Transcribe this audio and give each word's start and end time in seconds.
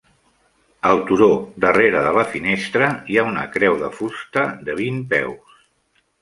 Al 0.91 1.01
turó 1.09 1.27
darrere 1.65 2.01
de 2.07 2.13
la 2.15 2.23
finestra 2.31 2.87
hi 3.13 3.19
ha 3.23 3.27
una 3.33 3.45
creu 3.57 3.77
de 3.83 3.91
fusta 3.99 4.47
de 4.71 4.79
vint 4.81 4.99
peus. 5.15 5.63